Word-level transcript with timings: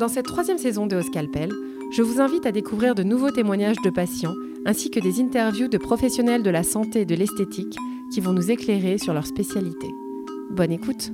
Dans 0.00 0.08
cette 0.08 0.24
troisième 0.24 0.56
saison 0.56 0.86
de 0.86 0.96
Oscalpel, 0.96 1.50
je 1.92 2.00
vous 2.00 2.22
invite 2.22 2.46
à 2.46 2.52
découvrir 2.52 2.94
de 2.94 3.02
nouveaux 3.02 3.30
témoignages 3.30 3.82
de 3.84 3.90
patients 3.90 4.32
ainsi 4.64 4.90
que 4.90 4.98
des 4.98 5.20
interviews 5.20 5.68
de 5.68 5.76
professionnels 5.76 6.42
de 6.42 6.48
la 6.48 6.62
santé 6.62 7.02
et 7.02 7.04
de 7.04 7.14
l'esthétique 7.14 7.76
qui 8.10 8.22
vont 8.22 8.32
nous 8.32 8.50
éclairer 8.50 8.96
sur 8.96 9.12
leur 9.12 9.26
spécialité. 9.26 9.88
Bonne 10.52 10.72
écoute 10.72 11.12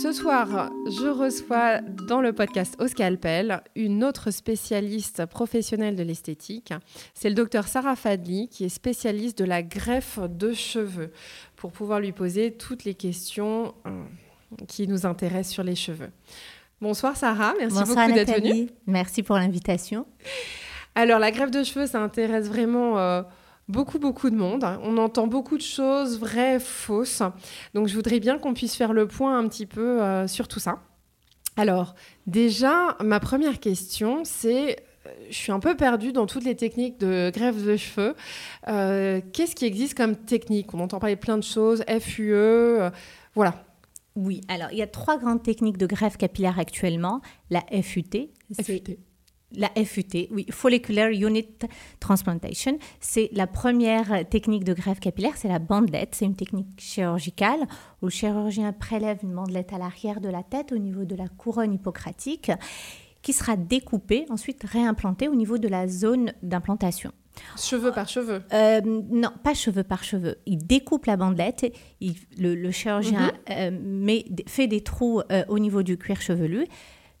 Ce 0.00 0.12
soir, 0.12 0.70
je 0.86 1.08
reçois 1.08 1.80
dans 2.06 2.20
le 2.20 2.32
podcast 2.32 2.76
Oscalpel 2.78 3.64
une 3.74 4.04
autre 4.04 4.30
spécialiste 4.30 5.26
professionnelle 5.26 5.96
de 5.96 6.04
l'esthétique. 6.04 6.72
C'est 7.14 7.30
le 7.30 7.34
docteur 7.34 7.66
Sarah 7.66 7.96
Fadli 7.96 8.46
qui 8.46 8.62
est 8.62 8.68
spécialiste 8.68 9.36
de 9.38 9.44
la 9.44 9.64
greffe 9.64 10.20
de 10.20 10.52
cheveux 10.52 11.10
pour 11.56 11.72
pouvoir 11.72 11.98
lui 11.98 12.12
poser 12.12 12.52
toutes 12.52 12.84
les 12.84 12.94
questions 12.94 13.74
euh, 13.86 14.04
qui 14.68 14.86
nous 14.86 15.04
intéressent 15.04 15.52
sur 15.52 15.64
les 15.64 15.74
cheveux. 15.74 16.10
Bonsoir 16.80 17.14
Sarah, 17.14 17.52
merci 17.58 17.76
beaucoup 17.76 18.12
d'être 18.12 18.40
venue. 18.40 18.70
Merci 18.86 19.22
pour 19.22 19.36
l'invitation. 19.36 20.06
Alors 20.94 21.18
la 21.18 21.30
greffe 21.30 21.50
de 21.50 21.62
cheveux, 21.62 21.86
ça 21.86 22.00
intéresse 22.00 22.46
vraiment 22.48 22.98
euh, 22.98 23.22
beaucoup, 23.68 23.98
beaucoup 23.98 24.30
de 24.30 24.36
monde. 24.36 24.64
On 24.82 24.96
entend 24.96 25.26
beaucoup 25.26 25.58
de 25.58 25.62
choses 25.62 26.18
vraies, 26.18 26.58
fausses. 26.58 27.22
Donc 27.74 27.86
je 27.86 27.94
voudrais 27.94 28.18
bien 28.18 28.38
qu'on 28.38 28.54
puisse 28.54 28.76
faire 28.76 28.94
le 28.94 29.06
point 29.06 29.38
un 29.38 29.46
petit 29.46 29.66
peu 29.66 30.00
euh, 30.00 30.26
sur 30.26 30.48
tout 30.48 30.58
ça. 30.58 30.78
Alors 31.58 31.94
déjà, 32.26 32.96
ma 33.04 33.20
première 33.20 33.60
question, 33.60 34.22
c'est 34.24 34.78
euh, 35.06 35.10
je 35.28 35.36
suis 35.36 35.52
un 35.52 35.60
peu 35.60 35.76
perdue 35.76 36.12
dans 36.12 36.24
toutes 36.24 36.44
les 36.44 36.56
techniques 36.56 36.98
de 36.98 37.30
greffe 37.30 37.62
de 37.62 37.76
cheveux. 37.76 38.14
Qu'est-ce 38.64 39.54
qui 39.54 39.66
existe 39.66 39.94
comme 39.94 40.16
technique? 40.16 40.72
On 40.72 40.80
entend 40.80 40.98
parler 40.98 41.16
plein 41.16 41.36
de 41.36 41.44
choses, 41.44 41.84
FUE, 42.00 42.90
voilà. 43.34 43.64
Oui, 44.20 44.42
alors 44.48 44.68
il 44.70 44.76
y 44.76 44.82
a 44.82 44.86
trois 44.86 45.16
grandes 45.16 45.42
techniques 45.42 45.78
de 45.78 45.86
greffe 45.86 46.18
capillaire 46.18 46.58
actuellement. 46.58 47.22
La 47.48 47.64
FUT, 47.82 48.30
FUT. 48.62 48.98
La 49.52 49.70
FUT, 49.84 50.28
oui, 50.30 50.46
Follicular 50.50 51.08
Unit 51.08 51.58
Transplantation, 51.98 52.78
c'est 53.00 53.30
la 53.32 53.46
première 53.46 54.28
technique 54.28 54.62
de 54.62 54.74
greffe 54.74 55.00
capillaire, 55.00 55.36
c'est 55.36 55.48
la 55.48 55.58
bandelette, 55.58 56.14
c'est 56.14 56.26
une 56.26 56.36
technique 56.36 56.68
chirurgicale 56.78 57.60
où 58.02 58.06
le 58.06 58.10
chirurgien 58.10 58.72
prélève 58.72 59.18
une 59.22 59.34
bandelette 59.34 59.72
à 59.72 59.78
l'arrière 59.78 60.20
de 60.20 60.28
la 60.28 60.42
tête 60.42 60.70
au 60.70 60.78
niveau 60.78 61.04
de 61.04 61.16
la 61.16 61.26
couronne 61.26 61.72
hippocratique 61.72 62.52
qui 63.22 63.32
sera 63.32 63.56
découpée, 63.56 64.26
ensuite 64.28 64.62
réimplantée 64.64 65.28
au 65.28 65.34
niveau 65.34 65.56
de 65.56 65.66
la 65.66 65.88
zone 65.88 66.32
d'implantation. 66.42 67.12
Cheveux 67.56 67.92
par 67.92 68.08
cheveux 68.08 68.42
euh, 68.52 68.80
Non, 68.84 69.30
pas 69.42 69.54
cheveux 69.54 69.84
par 69.84 70.04
cheveux. 70.04 70.36
Il 70.46 70.66
découpe 70.66 71.06
la 71.06 71.16
bandelette, 71.16 71.72
le, 72.38 72.70
chirurgien 72.70 73.32
mhm. 73.48 74.08
euh, 74.08 74.20
fait 74.46 74.66
des 74.66 74.82
trous 74.82 75.22
euh, 75.30 75.44
au 75.48 75.58
niveau 75.58 75.82
du 75.82 75.96
cuir 75.96 76.20
chevelu. 76.20 76.66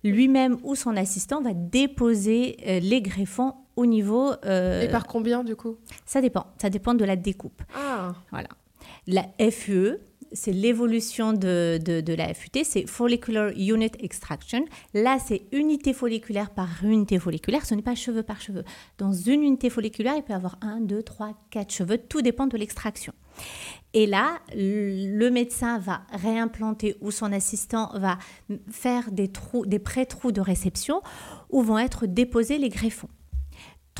Lui-même 0.02 0.56
ou 0.62 0.74
son 0.74 0.96
assistant 0.96 1.42
va 1.42 1.52
déposer 1.52 2.56
les 2.82 3.02
greffons 3.02 3.54
au 3.76 3.84
niveau. 3.84 4.32
Et 4.32 4.88
par 4.90 5.06
combien 5.06 5.44
du 5.44 5.56
coup? 5.56 5.76
Ça 6.06 6.22
dépend. 6.22 6.46
Ça 6.56 6.70
dépend 6.70 6.94
de 6.94 7.04
la 7.04 7.16
découpe. 7.16 7.62
Ah. 7.76 8.14
Voilà. 8.30 8.48
La 9.06 9.26
FUE, 9.50 9.98
c'est 10.32 10.52
l'évolution 10.52 11.32
de, 11.32 11.78
de, 11.82 12.14
la 12.14 12.32
FUT, 12.34 12.64
c'est 12.64 12.86
Follicular 12.86 13.50
Unit 13.56 13.90
Extraction. 14.00 14.64
Là, 14.94 15.18
c'est 15.18 15.42
unité 15.52 15.92
folliculaire 15.92 16.50
par 16.50 16.68
unité 16.82 17.18
folliculaire, 17.18 17.66
ce 17.66 17.74
n'est 17.74 17.82
pas 17.82 17.94
cheveu 17.94 18.22
par 18.22 18.40
cheveu. 18.40 18.64
Dans 18.98 19.12
une 19.12 19.42
unité 19.42 19.70
folliculaire, 19.70 20.14
il 20.16 20.22
peut 20.22 20.32
y 20.32 20.36
avoir 20.36 20.58
un, 20.60 20.80
deux, 20.80 21.02
trois, 21.02 21.32
quatre 21.50 21.72
cheveux, 21.72 21.98
tout 21.98 22.22
dépend 22.22 22.46
de 22.46 22.56
l'extraction. 22.56 23.12
Et 23.92 24.06
là, 24.06 24.38
le 24.54 25.28
médecin 25.30 25.78
va 25.78 26.02
réimplanter 26.12 26.96
ou 27.00 27.10
son 27.10 27.32
assistant 27.32 27.90
va 27.94 28.18
faire 28.70 29.10
des 29.10 29.28
trous, 29.28 29.66
des 29.66 29.78
pré-trous 29.78 30.32
de 30.32 30.40
réception 30.40 31.02
où 31.48 31.62
vont 31.62 31.78
être 31.78 32.06
déposés 32.06 32.58
les 32.58 32.68
greffons. 32.68 33.08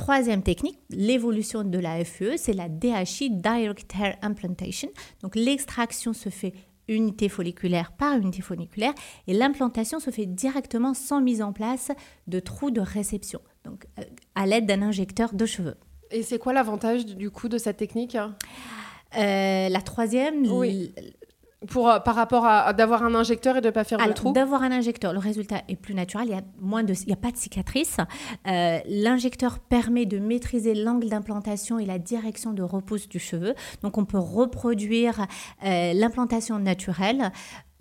Troisième 0.01 0.43
technique, 0.43 0.79
l'évolution 0.89 1.63
de 1.63 1.79
la 1.79 2.03
FE, 2.07 2.39
c'est 2.39 2.55
la 2.55 2.71
DHI, 2.71 3.29
Direct 3.33 3.95
Hair 3.95 4.17
Implantation. 4.23 4.89
Donc 5.23 5.37
l'extraction 5.37 6.15
se 6.15 6.31
fait 6.31 6.55
unité 6.89 7.29
folliculaire 7.29 7.93
par 7.93 8.17
unité 8.17 8.41
folliculaire 8.41 8.95
et 9.27 9.35
l'implantation 9.35 10.01
se 10.01 10.11
fait 10.11 10.25
directement 10.25 10.95
sans 10.95 11.21
mise 11.21 11.43
en 11.43 11.53
place 11.53 11.93
de 12.29 12.41
trous 12.41 12.71
de 12.71 12.81
réception, 12.81 13.43
donc 13.67 13.85
euh, 13.99 14.03
à 14.35 14.47
l'aide 14.47 14.65
d'un 14.65 14.81
injecteur 14.81 15.35
de 15.35 15.45
cheveux. 15.45 15.77
Et 16.11 16.23
c'est 16.23 16.39
quoi 16.39 16.55
l'avantage 16.55 17.05
du 17.05 17.31
coup 17.31 17.51
de 17.51 17.59
cette 17.59 17.77
technique? 17.77 18.17
Euh, 18.17 19.69
La 19.69 19.83
troisième, 19.83 20.51
oui. 20.51 20.95
Pour, 21.69 21.91
euh, 21.91 21.99
par 22.01 22.15
rapport 22.15 22.47
à, 22.47 22.73
d'avoir 22.73 23.03
un 23.05 23.15
injecteur 23.15 23.59
et 23.59 23.61
de 23.61 23.67
ne 23.67 23.71
pas 23.71 23.85
faire 23.85 23.99
de 23.99 24.13
trou 24.13 24.33
D'avoir 24.33 24.63
un 24.63 24.73
injecteur, 24.73 25.13
le 25.13 25.19
résultat 25.19 25.63
est 25.69 25.77
plus 25.77 25.95
naturel, 25.95 26.29
il 26.29 26.33
n'y 26.33 26.39
a, 26.39 26.43
moins 26.59 26.83
de, 26.83 26.95
il 26.95 27.11
y 27.11 27.13
a 27.13 27.17
pas 27.17 27.31
de 27.31 27.37
cicatrices. 27.37 27.99
Euh, 28.47 28.79
l'injecteur 28.87 29.59
permet 29.59 30.07
de 30.07 30.19
maîtriser 30.19 30.75
l'angle 30.75 31.11
d'implantation 31.11 31.79
et 31.79 31.85
la 31.85 31.99
direction 31.99 32.55
de 32.55 32.63
repousse 32.63 33.09
du 33.09 33.19
cheveu. 33.19 33.55
Donc 33.83 33.99
on 33.99 34.07
peut 34.07 34.19
reproduire 34.19 35.27
euh, 35.65 35.93
l'implantation 35.93 36.59
naturelle. 36.59 37.31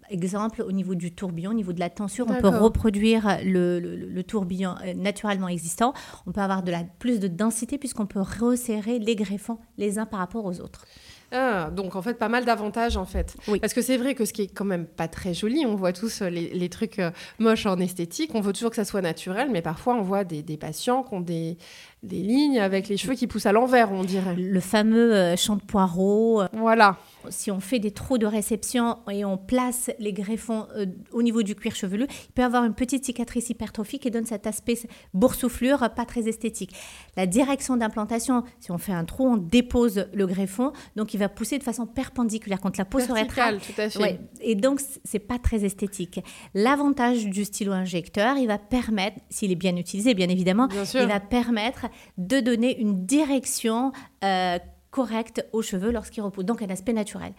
Exemple, 0.09 0.63
au 0.63 0.71
niveau 0.71 0.95
du 0.95 1.13
tourbillon, 1.13 1.51
au 1.51 1.53
niveau 1.53 1.71
de 1.71 1.79
la 1.79 1.89
tension, 1.89 2.25
on 2.27 2.33
peut 2.33 2.47
reproduire 2.47 3.37
le, 3.45 3.79
le, 3.79 4.23
tourbillon 4.23 4.73
naturellement 4.95 5.47
existant. 5.47 5.93
On 6.25 6.31
peut 6.31 6.41
avoir 6.41 6.63
de 6.63 6.71
la, 6.71 6.83
plus 6.83 7.19
de 7.19 7.27
densité 7.27 7.77
puisqu'on 7.77 8.07
peut 8.07 8.19
resserrer 8.21 8.97
les 8.97 9.15
greffons 9.15 9.59
les 9.77 9.99
uns 9.99 10.07
par 10.07 10.19
rapport 10.19 10.45
aux 10.45 10.61
autres. 10.61 10.85
Ah, 11.31 11.69
donc 11.69 11.95
en 11.95 12.01
fait 12.01 12.15
pas 12.15 12.29
mal 12.29 12.45
d'avantages 12.45 12.97
en 12.97 13.05
fait. 13.05 13.35
Oui. 13.47 13.59
Parce 13.59 13.73
que 13.73 13.81
c'est 13.81 13.97
vrai 13.97 14.15
que 14.15 14.25
ce 14.25 14.33
qui 14.33 14.43
est 14.43 14.47
quand 14.47 14.65
même 14.65 14.85
pas 14.85 15.07
très 15.07 15.33
joli, 15.33 15.65
on 15.65 15.75
voit 15.75 15.93
tous 15.93 16.21
euh, 16.21 16.29
les, 16.29 16.69
trucs 16.69 16.99
euh, 16.99 17.11
moches 17.37 17.65
en 17.65 17.77
esthétique, 17.77 18.31
on 18.33 18.41
veut 18.41 18.53
toujours 18.53 18.71
que 18.71 18.75
ça 18.75 18.85
soit 18.85 19.01
naturel, 19.01 19.49
mais 19.51 19.61
parfois 19.61 19.95
on 19.95 20.01
voit 20.01 20.23
des, 20.23 20.41
des 20.41 20.57
patients 20.57 21.03
qui 21.03 21.13
ont 21.13 21.21
des, 21.21 21.57
des 22.03 22.21
lignes 22.21 22.59
avec 22.59 22.87
les 22.87 22.97
cheveux 22.97 23.13
qui 23.13 23.27
poussent 23.27 23.45
à 23.45 23.51
l'envers, 23.51 23.91
on 23.91 24.03
dirait. 24.03 24.35
Le 24.35 24.59
fameux 24.59 25.13
euh, 25.13 25.35
champ 25.35 25.55
de 25.55 25.61
poireau. 25.61 26.43
Voilà. 26.53 26.97
Si 27.29 27.51
on 27.51 27.59
fait 27.59 27.79
des 27.79 27.91
trous 27.91 28.17
de 28.17 28.25
réception 28.25 28.97
et 29.09 29.25
on 29.25 29.37
place 29.37 29.91
les 29.99 30.13
greffons 30.13 30.67
euh, 30.75 30.85
au 31.11 31.21
niveau 31.21 31.43
du 31.43 31.55
cuir 31.55 31.75
chevelu, 31.75 32.05
il 32.09 32.31
peut 32.33 32.43
avoir 32.43 32.63
une 32.63 32.73
petite 32.73 33.05
cicatrice 33.05 33.49
hypertrophique 33.49 34.03
qui 34.03 34.11
donne 34.11 34.25
cet 34.25 34.47
aspect 34.47 34.79
boursouflure 35.13 35.89
pas 35.95 36.05
très 36.05 36.27
esthétique. 36.27 36.73
La 37.17 37.25
direction 37.25 37.77
d'implantation, 37.77 38.43
si 38.59 38.71
on 38.71 38.77
fait 38.77 38.93
un 38.93 39.05
trou, 39.05 39.27
on 39.27 39.37
dépose 39.37 40.07
le 40.13 40.27
greffon, 40.27 40.71
donc 40.95 41.13
il 41.13 41.17
va 41.17 41.29
pousser 41.29 41.57
de 41.57 41.63
façon 41.63 41.85
perpendiculaire 41.85 42.61
contre 42.61 42.79
la 42.79 42.85
peau 42.85 42.99
très 42.99 43.25
tout 43.59 43.81
à 43.81 43.89
fait. 43.89 44.19
Et 44.41 44.55
donc 44.55 44.81
c'est 45.03 45.19
pas 45.19 45.39
très 45.39 45.65
esthétique. 45.65 46.21
L'avantage 46.53 47.25
du 47.25 47.45
stylo 47.45 47.71
injecteur, 47.71 48.37
il 48.37 48.47
va 48.47 48.57
permettre, 48.57 49.17
s'il 49.29 49.51
est 49.51 49.55
bien 49.55 49.75
utilisé 49.75 50.13
bien 50.13 50.29
évidemment, 50.29 50.67
il 50.93 51.07
va 51.07 51.19
permettre 51.19 51.87
de 52.17 52.39
donner 52.39 52.79
une 52.79 53.05
direction 53.05 53.91
euh, 54.23 54.59
correcte 54.91 55.45
aux 55.53 55.61
cheveux 55.61 55.91
lorsqu'ils 55.91 56.21
reposent, 56.21 56.45
donc 56.45 56.61
un 56.61 56.69
aspect 56.69 56.93
naturel. 56.93 57.33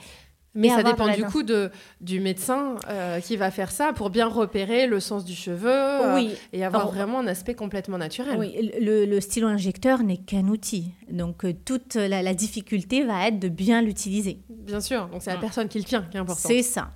Mais 0.55 0.69
ça 0.69 0.83
dépend 0.83 1.09
du 1.15 1.25
coup 1.25 1.43
de, 1.43 1.71
du 2.01 2.19
médecin 2.19 2.75
euh, 2.89 3.21
qui 3.21 3.37
va 3.37 3.51
faire 3.51 3.71
ça 3.71 3.93
pour 3.93 4.11
bien 4.11 4.27
repérer 4.27 4.87
le 4.87 4.99
sens 4.99 5.25
du 5.25 5.35
cheveu 5.35 5.71
euh, 5.71 6.29
et 6.53 6.65
avoir 6.65 6.91
vraiment 6.91 7.21
un 7.21 7.27
aspect 7.29 7.55
complètement 7.55 7.99
naturel. 7.99 8.37
Oui, 8.39 8.73
le, 8.81 9.21
stylo 9.21 9.47
injecteur 9.47 10.03
n'est 10.03 10.17
qu'un 10.17 10.49
outil. 10.49 10.93
Donc 11.09 11.45
euh, 11.45 11.53
toute 11.65 11.95
la, 11.95 12.35
difficulté 12.35 13.05
va 13.05 13.29
être 13.29 13.39
de 13.39 13.49
bien 13.49 13.83
l'utiliser. 13.83 14.41
Bien 14.49 14.81
sûr, 14.81 15.07
donc 15.09 15.23
c'est 15.23 15.33
la 15.33 15.39
personne 15.39 15.69
qui 15.69 15.79
le 15.79 15.85
tient 15.85 16.03
qui 16.03 16.17
est 16.17 16.21
important. 16.21 16.49
C'est 16.49 16.63
ça. 16.63 16.91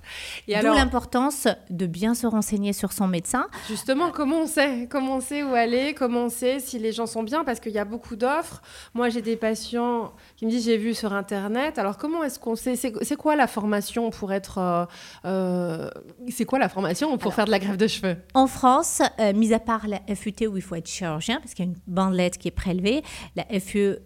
Et 0.47 0.55
D'où 0.59 0.73
l'importance 0.73 1.47
de 1.69 1.85
bien 1.85 2.13
se 2.13 2.27
renseigner 2.27 2.73
sur 2.73 2.91
son 2.91 3.07
médecin. 3.07 3.47
Justement, 3.67 4.11
comment 4.11 4.41
on 4.41 4.47
sait 4.47 4.87
Comment 4.89 5.17
on 5.17 5.21
sait 5.21 5.43
où 5.43 5.53
aller 5.53 5.93
Comment 5.93 6.25
on 6.25 6.29
sait 6.29 6.59
si 6.59 6.79
les 6.79 6.91
gens 6.91 7.05
sont 7.05 7.23
bien? 7.23 7.43
Parce 7.43 7.59
qu'il 7.59 7.73
y 7.73 7.79
a 7.79 7.85
beaucoup 7.85 8.15
d'offres. 8.15 8.61
Moi, 8.93 9.09
j'ai 9.09 9.21
des 9.21 9.35
patients 9.35 10.13
qui 10.35 10.45
me 10.45 10.51
disent 10.51 10.65
j'ai 10.65 10.77
vu 10.77 10.93
sur 10.93 11.13
Internet. 11.13 11.77
Alors 11.79 11.97
comment 11.97 12.23
est-ce 12.23 12.39
qu'on 12.39 12.55
sait? 12.55 12.75
C'est 12.75 13.15
quoi 13.15 13.35
la 13.35 13.44
formation 13.47 14.09
pour 14.09 14.33
être. 14.33 14.57
Euh, 14.57 14.85
euh, 15.25 15.89
c'est 16.29 16.45
quoi 16.45 16.59
la 16.59 16.69
formation 16.69 17.17
pour 17.17 17.33
faire 17.33 17.45
de 17.45 17.51
la 17.51 17.59
greffe 17.59 17.77
de 17.77 17.87
cheveux? 17.87 18.17
En 18.33 18.47
France, 18.47 19.01
euh, 19.19 19.33
mis 19.33 19.53
à 19.53 19.59
part 19.59 19.87
la 19.87 19.99
FUT 20.15 20.47
où 20.47 20.57
il 20.57 20.63
faut 20.63 20.75
être 20.75 20.87
chirurgien, 20.87 21.39
parce 21.39 21.53
qu'il 21.53 21.65
y 21.65 21.67
a 21.67 21.71
une 21.71 21.79
bandelette 21.87 22.37
qui 22.37 22.47
est 22.47 22.51
prélevée, 22.51 23.03
la 23.35 23.45
FUE 23.59 23.97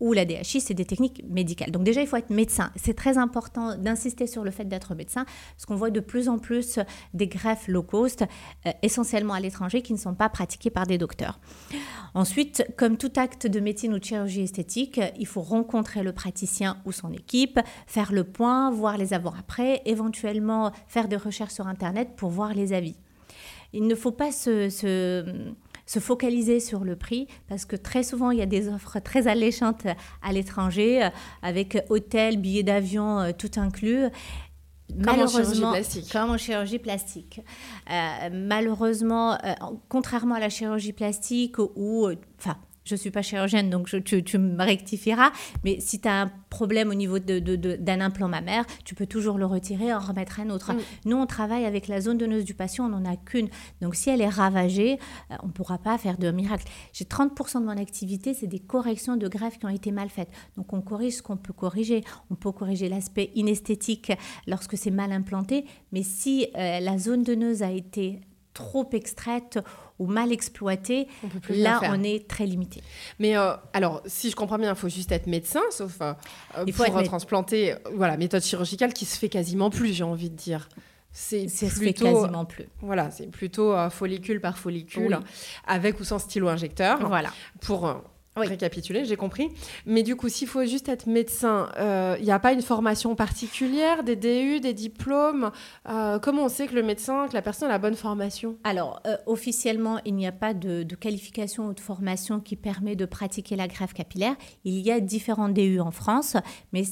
ou 0.00 0.12
la 0.12 0.24
DHI, 0.24 0.60
c'est 0.60 0.74
des 0.74 0.84
techniques 0.84 1.24
médicales. 1.28 1.70
Donc 1.70 1.84
déjà, 1.84 2.00
il 2.00 2.06
faut 2.06 2.16
être 2.16 2.30
médecin. 2.30 2.70
C'est 2.76 2.94
très 2.94 3.18
important 3.18 3.76
d'insister 3.76 4.26
sur 4.26 4.44
le 4.44 4.50
fait 4.50 4.64
d'être 4.64 4.94
médecin, 4.94 5.24
parce 5.24 5.66
qu'on 5.66 5.76
voit 5.76 5.90
de 5.90 6.00
plus 6.00 6.28
en 6.28 6.38
plus 6.38 6.78
des 7.14 7.26
greffes 7.26 7.68
low 7.68 7.82
cost, 7.82 8.24
euh, 8.66 8.70
essentiellement 8.82 9.34
à 9.34 9.40
l'étranger, 9.40 9.82
qui 9.82 9.92
ne 9.92 9.98
sont 9.98 10.14
pas 10.14 10.28
pratiquées 10.28 10.70
par 10.70 10.86
des 10.86 10.98
docteurs. 10.98 11.40
Ensuite, 12.14 12.64
comme 12.76 12.96
tout 12.96 13.12
acte 13.16 13.46
de 13.46 13.60
médecine 13.60 13.94
ou 13.94 13.98
de 13.98 14.04
chirurgie 14.04 14.42
esthétique, 14.42 15.00
il 15.18 15.26
faut 15.26 15.42
rencontrer 15.42 16.02
le 16.02 16.12
praticien 16.12 16.78
ou 16.84 16.92
son 16.92 17.12
équipe, 17.12 17.60
faire 17.86 18.12
le 18.12 18.24
point, 18.24 18.70
voir 18.70 18.96
les 18.96 19.14
avant-après, 19.14 19.82
éventuellement 19.84 20.72
faire 20.86 21.08
des 21.08 21.16
recherches 21.16 21.54
sur 21.54 21.66
Internet 21.66 22.10
pour 22.16 22.30
voir 22.30 22.54
les 22.54 22.72
avis. 22.72 22.96
Il 23.72 23.86
ne 23.86 23.94
faut 23.94 24.12
pas 24.12 24.32
se 24.32 24.70
se 24.70 25.52
focaliser 26.00 26.60
sur 26.60 26.84
le 26.84 26.96
prix 26.96 27.26
parce 27.48 27.64
que 27.64 27.76
très 27.76 28.02
souvent, 28.02 28.30
il 28.30 28.38
y 28.38 28.42
a 28.42 28.46
des 28.46 28.68
offres 28.68 28.98
très 29.00 29.26
alléchantes 29.26 29.86
à 30.22 30.32
l'étranger 30.32 31.08
avec 31.42 31.78
hôtel, 31.88 32.36
billets 32.36 32.62
d'avion, 32.62 33.20
euh, 33.20 33.32
tout 33.36 33.50
inclus. 33.56 34.04
malheureusement, 34.94 35.72
plastique. 35.72 36.12
comme 36.12 36.30
en 36.30 36.38
chirurgie 36.38 36.78
plastique. 36.78 37.40
Euh, 37.90 38.28
malheureusement, 38.32 39.34
euh, 39.44 39.54
contrairement 39.88 40.34
à 40.34 40.40
la 40.40 40.50
chirurgie 40.50 40.92
plastique 40.92 41.58
où, 41.58 42.06
euh, 42.06 42.16
enfin, 42.38 42.56
je 42.88 42.94
ne 42.94 42.98
suis 42.98 43.10
pas 43.10 43.22
chirurgienne, 43.22 43.70
donc 43.70 43.86
je, 43.88 43.98
tu, 43.98 44.24
tu, 44.24 44.38
me 44.38 44.62
rectifieras. 44.62 45.30
Mais 45.64 45.78
si 45.80 46.00
tu 46.00 46.08
as 46.08 46.22
un 46.22 46.32
problème 46.50 46.90
au 46.90 46.94
niveau 46.94 47.18
d'un 47.18 47.40
de, 47.40 47.56
de, 47.56 48.00
implant 48.00 48.28
mammaire, 48.28 48.64
tu 48.84 48.94
peux 48.94 49.06
toujours 49.06 49.38
le 49.38 49.46
retirer 49.46 49.86
et 49.86 49.94
en 49.94 49.98
remettre 49.98 50.40
un 50.40 50.50
autre. 50.50 50.72
Mm. 50.72 50.78
Nous, 51.06 51.16
on 51.16 51.26
travaille 51.26 51.64
avec 51.64 51.88
la 51.88 52.00
zone 52.00 52.18
donneuse 52.18 52.44
du 52.44 52.54
patient, 52.54 52.86
on 52.86 52.88
n'en 52.88 53.04
a 53.04 53.16
qu'une. 53.16 53.48
Donc, 53.80 53.94
si 53.94 54.08
elle 54.10 54.20
est 54.20 54.28
ravagée, 54.28 54.98
euh, 55.30 55.36
on 55.42 55.48
ne 55.48 55.52
pourra 55.52 55.78
pas 55.78 55.98
faire 55.98 56.18
de 56.18 56.30
miracle. 56.30 56.64
J'ai 56.92 57.04
30% 57.04 57.60
de 57.60 57.66
mon 57.66 57.76
activité, 57.76 58.34
c'est 58.34 58.46
des 58.46 58.60
corrections 58.60 59.16
de 59.16 59.28
greffes 59.28 59.58
qui 59.58 59.66
ont 59.66 59.70
été 59.70 59.90
mal 59.90 60.08
faites. 60.08 60.30
Donc, 60.56 60.72
on 60.72 60.80
corrige 60.80 61.14
ce 61.14 61.22
qu'on 61.22 61.36
peut 61.36 61.52
corriger. 61.52 62.02
On 62.30 62.34
peut 62.34 62.52
corriger 62.52 62.88
l'aspect 62.88 63.30
inesthétique 63.34 64.12
lorsque 64.46 64.78
c'est 64.78 64.90
mal 64.90 65.12
implanté. 65.12 65.66
Mais 65.92 66.02
si 66.02 66.46
euh, 66.56 66.80
la 66.80 66.98
zone 66.98 67.22
donneuse 67.22 67.62
a 67.62 67.70
été 67.70 68.20
trop 68.54 68.88
extraite 68.92 69.60
ou 69.98 70.06
mal 70.06 70.32
exploité, 70.32 71.08
là, 71.50 71.80
on 71.84 72.02
est 72.02 72.28
très 72.28 72.46
limité. 72.46 72.82
Mais 73.18 73.36
euh, 73.36 73.52
alors, 73.72 74.02
si 74.06 74.30
je 74.30 74.36
comprends 74.36 74.58
bien, 74.58 74.70
il 74.70 74.76
faut 74.76 74.88
juste 74.88 75.12
être 75.12 75.26
médecin, 75.26 75.60
sauf 75.70 75.98
euh, 76.00 76.14
il 76.66 76.72
faut 76.72 76.84
pour 76.84 76.98
être 76.98 77.06
transplanter, 77.06 77.74
voilà, 77.94 78.16
méthode 78.16 78.42
chirurgicale 78.42 78.92
qui 78.92 79.04
se 79.04 79.18
fait 79.18 79.28
quasiment 79.28 79.70
plus, 79.70 79.92
j'ai 79.92 80.04
envie 80.04 80.30
de 80.30 80.36
dire. 80.36 80.68
C'est 81.10 81.46
plutôt, 81.46 81.56
se 81.56 81.66
fait 81.66 81.92
quasiment 81.94 82.44
plus. 82.44 82.66
Voilà, 82.80 83.10
c'est 83.10 83.26
plutôt 83.26 83.72
euh, 83.72 83.90
follicule 83.90 84.40
par 84.40 84.58
follicule, 84.58 85.18
avec 85.66 85.98
ou 86.00 86.04
sans 86.04 86.18
stylo 86.18 86.48
injecteur. 86.48 87.06
Voilà. 87.08 87.30
Pour 87.60 88.02
récapituler, 88.46 89.04
j'ai 89.04 89.16
compris. 89.16 89.48
Mais 89.86 90.02
du 90.02 90.16
coup, 90.16 90.28
s'il 90.28 90.48
faut 90.48 90.64
juste 90.64 90.88
être 90.88 91.06
médecin, 91.06 91.68
il 91.76 91.82
euh, 91.82 92.18
n'y 92.18 92.30
a 92.30 92.38
pas 92.38 92.52
une 92.52 92.62
formation 92.62 93.14
particulière, 93.14 94.04
des 94.04 94.16
DU, 94.16 94.60
des 94.60 94.74
diplômes 94.74 95.50
euh, 95.88 96.18
Comment 96.18 96.44
on 96.44 96.48
sait 96.48 96.66
que 96.66 96.74
le 96.74 96.82
médecin, 96.82 97.26
que 97.28 97.34
la 97.34 97.42
personne 97.42 97.68
a 97.68 97.72
la 97.72 97.78
bonne 97.78 97.94
formation? 97.94 98.56
Alors, 98.64 99.00
euh, 99.06 99.16
officiellement, 99.26 99.98
il 100.04 100.14
n'y 100.14 100.26
a 100.26 100.32
pas 100.32 100.54
de, 100.54 100.82
de, 100.82 100.94
qualification 100.94 101.68
ou 101.68 101.72
de 101.74 101.80
formation 101.80 102.40
qui 102.40 102.56
permet 102.56 102.96
de 102.96 103.06
pratiquer 103.06 103.56
la 103.56 103.68
greffe 103.68 103.94
capillaire. 103.94 104.34
Il 104.64 104.78
y 104.80 104.90
a 104.90 105.00
différents 105.00 105.48
DU 105.48 105.80
en 105.80 105.90
France, 105.90 106.36
mais 106.72 106.82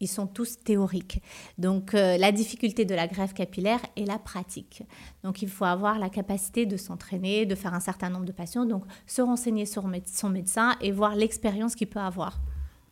ils 0.00 0.08
sont 0.08 0.26
tous 0.26 0.58
théoriques. 0.58 1.22
Donc 1.58 1.94
euh, 1.94 2.16
la 2.16 2.32
difficulté 2.32 2.84
de 2.84 2.94
la 2.94 3.06
greffe 3.06 3.34
capillaire 3.34 3.80
est 3.96 4.04
la 4.04 4.18
pratique. 4.18 4.82
Donc 5.22 5.42
il 5.42 5.48
faut 5.48 5.64
avoir 5.64 5.98
la 5.98 6.08
capacité 6.08 6.66
de 6.66 6.76
s'entraîner, 6.76 7.46
de 7.46 7.54
faire 7.54 7.74
un 7.74 7.80
certain 7.80 8.10
nombre 8.10 8.24
de 8.24 8.32
patients, 8.32 8.66
donc 8.66 8.84
se 9.06 9.22
renseigner 9.22 9.66
sur 9.66 9.84
son 10.06 10.30
médecin 10.30 10.76
et 10.80 10.92
voir 10.92 11.14
l'expérience 11.14 11.74
qu'il 11.74 11.88
peut 11.88 12.00
avoir. 12.00 12.40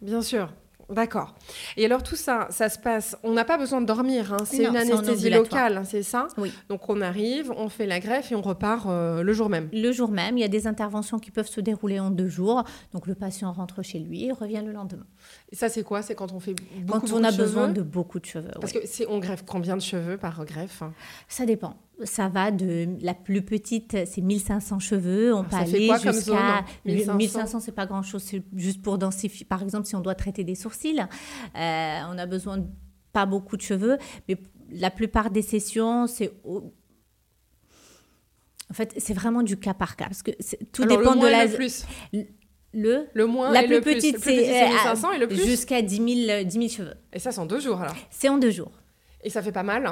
Bien 0.00 0.22
sûr. 0.22 0.52
D'accord. 0.90 1.34
Et 1.76 1.84
alors 1.84 2.02
tout 2.02 2.16
ça, 2.16 2.46
ça 2.50 2.68
se 2.68 2.78
passe, 2.78 3.16
on 3.22 3.32
n'a 3.32 3.44
pas 3.44 3.58
besoin 3.58 3.80
de 3.80 3.86
dormir, 3.86 4.32
hein. 4.32 4.44
c'est 4.44 4.64
une 4.64 4.76
anesthésie 4.76 5.30
locale, 5.30 5.78
hein, 5.78 5.84
c'est 5.84 6.02
ça 6.02 6.28
Oui. 6.36 6.52
Donc 6.68 6.88
on 6.88 7.00
arrive, 7.00 7.52
on 7.56 7.68
fait 7.68 7.86
la 7.86 8.00
greffe 8.00 8.32
et 8.32 8.34
on 8.34 8.42
repart 8.42 8.86
euh, 8.86 9.22
le 9.22 9.32
jour 9.32 9.48
même. 9.48 9.68
Le 9.72 9.92
jour 9.92 10.10
même, 10.10 10.36
il 10.36 10.40
y 10.40 10.44
a 10.44 10.48
des 10.48 10.66
interventions 10.66 11.18
qui 11.18 11.30
peuvent 11.30 11.48
se 11.48 11.60
dérouler 11.60 12.00
en 12.00 12.10
deux 12.10 12.28
jours. 12.28 12.64
Donc 12.92 13.06
le 13.06 13.14
patient 13.14 13.52
rentre 13.52 13.82
chez 13.82 13.98
lui 13.98 14.26
et 14.26 14.32
revient 14.32 14.62
le 14.64 14.72
lendemain. 14.72 15.06
Et 15.50 15.56
ça 15.56 15.68
c'est 15.68 15.82
quoi? 15.82 16.02
C'est 16.02 16.14
quand 16.14 16.32
on 16.32 16.40
fait 16.40 16.54
beaucoup, 16.80 17.06
Quand 17.06 17.12
on 17.12 17.24
a 17.24 17.32
besoin 17.32 17.68
de 17.68 17.82
beaucoup 17.82 18.20
de 18.20 18.26
cheveux. 18.26 18.50
Parce 18.60 18.72
que 18.72 18.86
c'est 18.86 19.06
on 19.08 19.18
greffe 19.18 19.44
combien 19.46 19.76
de 19.76 19.82
cheveux 19.82 20.16
par 20.16 20.44
greffe? 20.44 20.82
Ça 21.28 21.46
dépend 21.46 21.76
ça 22.02 22.28
va 22.28 22.50
de 22.50 22.88
la 23.00 23.14
plus 23.14 23.42
petite, 23.42 23.96
c'est 24.06 24.20
1500 24.20 24.78
cheveux. 24.80 25.34
On 25.34 25.44
peut 25.44 25.56
aller 25.56 25.90
jusqu'à 26.02 26.64
1500, 26.84 27.14
1500 27.16 27.60
c'est 27.60 27.72
pas 27.72 27.86
grand 27.86 28.02
chose, 28.02 28.22
c'est 28.22 28.42
juste 28.56 28.82
pour 28.82 28.98
densifier. 28.98 29.46
Par 29.46 29.62
exemple, 29.62 29.86
si 29.86 29.94
on 29.94 30.00
doit 30.00 30.14
traiter 30.14 30.44
des 30.44 30.54
sourcils, 30.54 31.00
euh, 31.00 32.00
on 32.10 32.18
a 32.18 32.26
besoin 32.26 32.58
de 32.58 32.66
pas 33.12 33.26
beaucoup 33.26 33.56
de 33.56 33.62
cheveux, 33.62 33.96
mais 34.28 34.36
la 34.70 34.90
plupart 34.90 35.30
des 35.30 35.42
sessions, 35.42 36.06
c'est 36.06 36.32
en 38.70 38.74
fait, 38.74 38.94
c'est 38.96 39.14
vraiment 39.14 39.42
du 39.42 39.56
cas 39.56 39.74
par 39.74 39.96
cas 39.96 40.06
parce 40.06 40.22
que 40.22 40.32
tout 40.72 40.84
dépend 40.84 41.16
de 41.16 41.26
la. 41.26 41.46
Le 41.46 41.52
plus? 41.52 41.84
Le, 42.76 43.06
le 43.14 43.26
moins 43.26 43.52
la 43.52 43.62
et 43.62 43.66
plus 43.66 43.76
le 43.76 43.80
petite, 43.82 44.18
c'est 44.18 44.68
1500 44.68 45.12
et 45.12 45.18
le 45.18 45.28
plus? 45.28 45.44
jusqu'à 45.44 45.80
10 45.80 46.26
000, 46.26 46.44
10 46.44 46.52
000 46.52 46.68
cheveux. 46.68 46.94
Et 47.12 47.20
ça, 47.20 47.30
c'est 47.30 47.38
en 47.38 47.46
deux 47.46 47.60
jours 47.60 47.80
alors? 47.80 47.94
C'est 48.10 48.28
en 48.28 48.36
deux 48.36 48.50
jours. 48.50 48.72
Et 49.24 49.30
ça 49.30 49.42
fait 49.42 49.52
pas 49.52 49.62
mal 49.62 49.90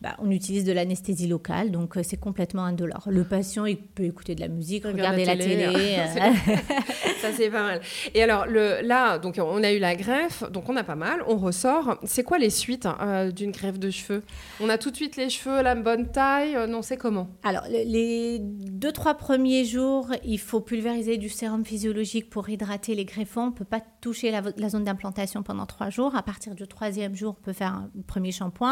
bah, 0.00 0.16
On 0.20 0.30
utilise 0.30 0.64
de 0.64 0.72
l'anesthésie 0.72 1.28
locale, 1.28 1.70
donc 1.70 1.98
euh, 1.98 2.02
c'est 2.02 2.16
complètement 2.16 2.64
indolore. 2.64 3.08
Le 3.10 3.24
patient, 3.24 3.66
il 3.66 3.76
peut 3.76 4.04
écouter 4.04 4.34
de 4.34 4.40
la 4.40 4.48
musique, 4.48 4.86
regarder 4.86 5.26
la 5.26 5.36
télé. 5.36 5.66
Euh. 5.66 6.54
ça, 7.20 7.28
c'est 7.36 7.50
pas 7.50 7.62
mal. 7.62 7.80
Et 8.14 8.22
alors, 8.22 8.46
le, 8.46 8.80
là, 8.82 9.18
donc, 9.18 9.38
on 9.38 9.62
a 9.62 9.70
eu 9.70 9.78
la 9.78 9.94
greffe, 9.94 10.50
donc 10.50 10.70
on 10.70 10.76
a 10.76 10.82
pas 10.82 10.94
mal, 10.94 11.22
on 11.26 11.36
ressort. 11.36 11.98
C'est 12.04 12.24
quoi 12.24 12.38
les 12.38 12.48
suites 12.48 12.88
euh, 13.02 13.30
d'une 13.30 13.50
greffe 13.50 13.78
de 13.78 13.90
cheveux? 13.90 14.22
On 14.60 14.70
a 14.70 14.78
tout 14.78 14.90
de 14.90 14.96
suite 14.96 15.16
les 15.16 15.28
cheveux, 15.28 15.60
la 15.62 15.74
bonne 15.74 16.10
taille, 16.10 16.56
non, 16.66 16.80
c'est 16.80 16.96
comment? 16.96 17.28
Alors, 17.42 17.64
les 17.68 18.38
deux, 18.40 18.92
trois 18.92 19.14
premiers 19.14 19.66
jours, 19.66 20.08
il 20.24 20.40
faut 20.40 20.62
pulvériser 20.62 21.18
du 21.18 21.28
sérum 21.28 21.66
physiologique 21.66 22.30
pour 22.30 22.48
hydrater 22.48 22.94
les 22.94 23.04
greffons. 23.04 23.42
On 23.42 23.46
ne 23.46 23.50
peut 23.50 23.64
pas 23.66 23.82
toucher 24.00 24.30
la, 24.30 24.40
la 24.56 24.68
zone 24.70 24.84
d'implantation 24.84 25.42
pendant 25.42 25.66
trois 25.66 25.90
jours. 25.90 26.14
À 26.16 26.22
partir 26.22 26.54
du 26.54 26.66
troisième 26.66 27.14
jour, 27.14 27.36
on 27.38 27.44
peut 27.44 27.52
faire 27.52 27.74
un 27.74 27.90
premier 28.06 28.32
shampoing. 28.32 28.69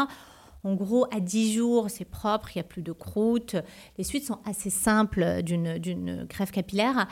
En 0.63 0.73
gros, 0.73 1.05
à 1.11 1.19
10 1.21 1.53
jours, 1.53 1.89
c'est 1.89 2.05
propre, 2.05 2.49
il 2.53 2.57
n'y 2.57 2.61
a 2.61 2.65
plus 2.65 2.81
de 2.81 2.91
croûte. 2.91 3.55
Les 3.97 4.03
suites 4.03 4.25
sont 4.25 4.39
assez 4.45 4.69
simples 4.69 5.41
d'une 5.41 6.25
greffe 6.25 6.51
capillaire. 6.51 7.07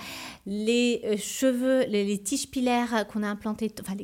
Les 0.46 1.02
euh, 1.06 1.18
cheveux, 1.18 1.86
les, 1.86 2.18
tiges 2.22 2.50
pilaires 2.50 3.08
qu'on 3.08 3.24
a 3.24 3.28
implantées, 3.28 3.74
enfin 3.80 3.96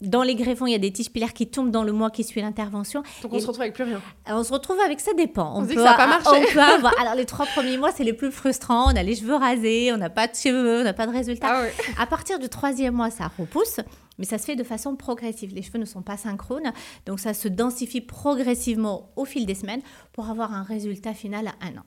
dans 0.00 0.22
les 0.22 0.34
greffons, 0.34 0.66
il 0.66 0.72
y 0.72 0.74
a 0.74 0.78
des 0.78 0.92
tiges 0.92 1.10
pilaires 1.10 1.32
qui 1.32 1.46
tombent 1.46 1.70
dans 1.70 1.82
le 1.82 1.92
mois 1.92 2.10
qui 2.10 2.22
suit 2.22 2.42
l'intervention. 2.42 3.02
Donc 3.22 3.32
on 3.32 3.38
se 3.38 3.46
retrouve 3.46 3.62
avec 3.62 3.74
plus 3.74 3.84
rien. 3.84 4.02
On 4.26 4.42
se 4.42 4.52
retrouve 4.52 4.78
avec 4.80 5.00
ça 5.00 5.14
dépend. 5.14 5.54
On, 5.54 5.60
on 5.60 5.62
dit 5.62 5.74
que 5.74 5.80
ça 5.80 5.92
n'a 5.92 5.96
pas 5.96 6.06
marché. 6.06 6.30
On 6.32 6.52
peut 6.52 6.60
avoir. 6.60 6.92
Alors 7.00 7.14
les 7.14 7.24
trois 7.24 7.46
premiers 7.46 7.78
mois, 7.78 7.92
c'est 7.92 8.04
les 8.04 8.12
plus 8.12 8.30
frustrants. 8.30 8.92
On 8.92 8.96
a 8.96 9.02
les 9.02 9.16
cheveux 9.16 9.34
rasés, 9.36 9.92
on 9.92 9.96
n'a 9.96 10.10
pas 10.10 10.26
de 10.26 10.34
cheveux, 10.34 10.80
on 10.80 10.84
n'a 10.84 10.92
pas 10.92 11.06
de 11.06 11.12
résultat. 11.12 11.46
Ah 11.48 12.02
à 12.02 12.06
partir 12.06 12.38
du 12.38 12.48
troisième 12.48 12.94
mois, 12.94 13.10
ça 13.10 13.30
repousse. 13.38 13.80
Mais 14.18 14.24
ça 14.24 14.38
se 14.38 14.44
fait 14.44 14.56
de 14.56 14.64
façon 14.64 14.96
progressive. 14.96 15.54
Les 15.54 15.62
cheveux 15.62 15.78
ne 15.78 15.84
sont 15.84 16.02
pas 16.02 16.16
synchrones, 16.16 16.72
donc 17.04 17.20
ça 17.20 17.34
se 17.34 17.48
densifie 17.48 18.00
progressivement 18.00 19.12
au 19.16 19.24
fil 19.24 19.46
des 19.46 19.54
semaines 19.54 19.82
pour 20.12 20.28
avoir 20.28 20.54
un 20.54 20.62
résultat 20.62 21.12
final 21.14 21.48
à 21.48 21.66
un 21.66 21.78
an. 21.78 21.84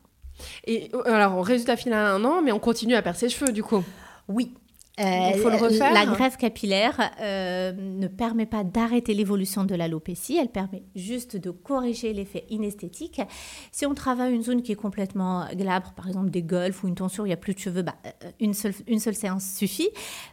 Et 0.66 0.90
euh, 0.94 1.02
alors, 1.06 1.44
résultat 1.44 1.76
final 1.76 2.06
à 2.06 2.14
un 2.14 2.24
an, 2.26 2.42
mais 2.42 2.52
on 2.52 2.60
continue 2.60 2.96
à 2.96 3.02
perdre 3.02 3.20
ses 3.20 3.30
cheveux 3.30 3.52
du 3.52 3.64
coup 3.64 3.84
Oui, 4.28 4.54
il 5.00 5.40
faut 5.40 5.50
le 5.50 5.56
euh, 5.56 5.57
refaire. 5.57 5.94
La 5.94 6.06
greffe 6.06 6.38
capillaire 6.38 7.12
euh, 7.22 7.72
ne 7.72 8.07
permet 8.07 8.46
pas 8.46 8.63
d'arrêter 8.63 9.13
l'évolution 9.13 9.63
de 9.63 9.75
l'alopécie, 9.75 10.38
elle 10.38 10.50
permet 10.50 10.84
juste 10.96 11.38
de 11.38 11.51
corriger 11.51 12.13
l'effet 12.13 12.46
inesthétique. 12.50 13.22
Si 13.72 13.86
on 13.86 13.94
travaille 13.94 14.33
une 14.33 14.44
zone 14.44 14.62
qui 14.62 14.71
est 14.71 14.76
complètement 14.76 15.45
glabre, 15.54 15.94
par 15.95 16.07
exemple 16.07 16.30
des 16.30 16.44
golfs 16.44 16.83
ou 16.83 16.88
une 16.88 16.95
tonsure, 16.95 17.26
il 17.26 17.30
n'y 17.30 17.33
a 17.33 17.38
plus 17.38 17.54
de 17.54 17.59
cheveux, 17.59 17.81
bah, 17.81 17.95
euh, 18.06 18.31
une, 18.40 18.54
seule, 18.54 18.74
une 18.88 19.00
seule 19.00 19.16
séance 19.16 19.45
suffit. 19.45 19.90